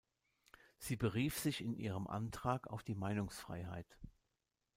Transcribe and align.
Sie 0.79 0.95
berief 0.95 1.37
sich 1.37 1.61
in 1.63 1.75
ihrem 1.75 2.07
Antrag 2.07 2.65
auf 2.65 2.81
die 2.81 2.95
Meinungsfreiheit. 2.95 3.99